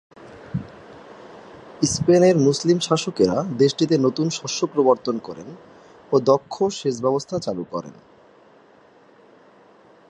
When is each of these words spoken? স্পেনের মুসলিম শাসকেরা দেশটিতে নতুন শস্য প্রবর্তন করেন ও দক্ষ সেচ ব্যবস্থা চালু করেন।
স্পেনের 1.85 2.35
মুসলিম 2.37 2.77
শাসকেরা 2.79 3.37
দেশটিতে 3.57 3.95
নতুন 3.97 4.27
শস্য 4.29 4.59
প্রবর্তন 4.67 5.15
করেন 5.19 5.49
ও 6.11 6.15
দক্ষ 6.21 6.55
সেচ 6.69 6.95
ব্যবস্থা 7.01 7.35
চালু 7.39 7.63
করেন। 7.71 7.95